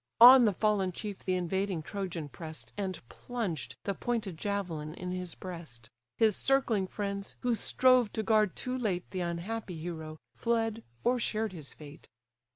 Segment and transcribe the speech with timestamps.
[0.19, 5.35] On the fallen chief the invading Trojan press'd, And plunged the pointed javelin in his
[5.35, 5.91] breast.
[6.17, 11.51] His circling friends, who strove to guard too late The unhappy hero, fled, or shared
[11.53, 12.07] his fate.